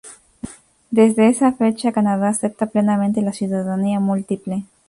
[0.89, 4.63] Desde esa fecha Canadá acepta plenamente la ciudadanía múltiple.